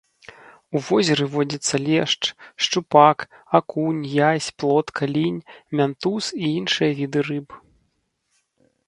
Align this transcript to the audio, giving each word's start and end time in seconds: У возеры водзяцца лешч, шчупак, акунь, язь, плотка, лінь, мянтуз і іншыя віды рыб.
У 0.77 0.79
возеры 0.85 1.25
водзяцца 1.33 1.75
лешч, 1.87 2.21
шчупак, 2.67 3.17
акунь, 3.59 3.99
язь, 4.31 4.47
плотка, 4.63 5.03
лінь, 5.15 5.37
мянтуз 5.83 6.31
і 6.41 6.51
іншыя 6.57 6.91
віды 7.03 7.19
рыб. 7.29 7.47